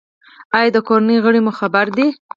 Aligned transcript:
ایا 0.57 0.73
د 0.75 0.77
کورنۍ 0.87 1.17
غړي 1.23 1.39
مو 1.45 1.51
خبر 1.59 1.85
دي؟ 1.97 2.07